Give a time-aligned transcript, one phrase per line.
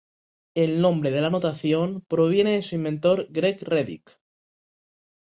[0.55, 4.19] El nombre de la notación proviene de su inventor Greg Reddick.